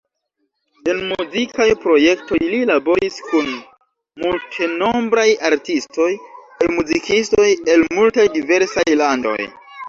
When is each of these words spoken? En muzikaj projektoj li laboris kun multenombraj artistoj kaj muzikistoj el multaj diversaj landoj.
En 0.91 1.01
muzikaj 1.09 1.65
projektoj 1.81 2.39
li 2.53 2.61
laboris 2.69 3.19
kun 3.25 3.51
multenombraj 4.23 5.27
artistoj 5.51 6.09
kaj 6.63 6.71
muzikistoj 6.79 7.47
el 7.77 7.87
multaj 7.99 8.27
diversaj 8.41 8.89
landoj. 9.05 9.39